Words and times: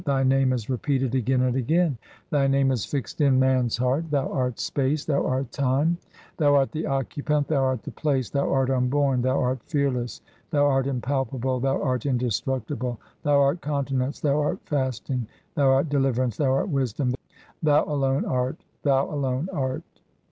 Thy 0.03 0.23
name 0.23 0.51
is 0.51 0.67
repeated 0.67 1.13
again 1.13 1.41
and 1.41 1.55
again, 1.55 1.95
Thy 2.31 2.47
name 2.47 2.71
is 2.71 2.85
fixed 2.85 3.21
in 3.21 3.37
man's 3.39 3.77
heart. 3.77 4.09
Thou 4.09 4.31
art 4.31 4.59
space, 4.59 5.05
Thou 5.05 5.23
art 5.27 5.51
time, 5.51 5.95
Thou 6.37 6.55
art 6.55 6.71
the 6.71 6.87
occupant, 6.87 7.47
Thou 7.47 7.63
art 7.63 7.83
the 7.83 7.91
place, 7.91 8.27
Thou 8.31 8.51
art 8.51 8.71
unborn, 8.71 9.21
Thou 9.21 9.39
art 9.39 9.59
fearless, 9.67 10.21
Thou 10.49 10.65
art 10.65 10.87
impalpable, 10.87 11.59
Thou 11.59 11.79
art 11.83 12.07
indestructible, 12.07 12.99
Thou 13.21 13.39
art 13.41 13.61
continence, 13.61 14.19
Thou 14.19 14.39
art 14.39 14.57
fasting, 14.65 15.27
Thou 15.53 15.69
art 15.69 15.87
deliverance, 15.87 16.35
Thou 16.35 16.51
art 16.51 16.69
wisdom, 16.69 17.13
Thou 17.61 17.83
alone 17.85 18.25
art, 18.25 18.57
Thou 18.81 19.07
alone 19.13 19.49
art. 19.53 19.83